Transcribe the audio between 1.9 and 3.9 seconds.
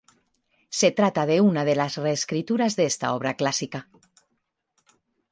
reescrituras de esta obra clásica.